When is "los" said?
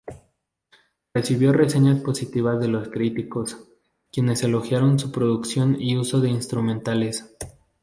2.69-2.89